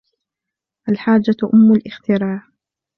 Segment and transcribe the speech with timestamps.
[0.89, 2.43] الحاجة أم الإختراع.